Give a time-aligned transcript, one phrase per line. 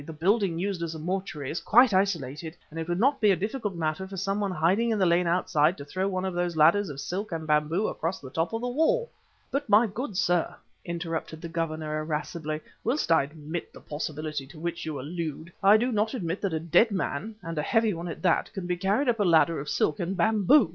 [0.03, 3.35] "The building used as a mortuary is quite isolated, and it would not be a
[3.35, 6.57] difficult matter for some one hiding in the lane outside to throw one of those
[6.57, 9.11] ladders of silk and bamboo across the top of the wall."
[9.51, 14.87] "But, my good sir," interrupted the Governor irascibly, "whilst I admit the possibility to which
[14.87, 18.23] you allude, I do not admit that a dead man, and a heavy one at
[18.23, 20.69] that, can be carried up a ladder of silk and bamboo!